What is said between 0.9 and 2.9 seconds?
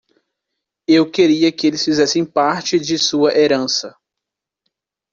queria que eles fizessem parte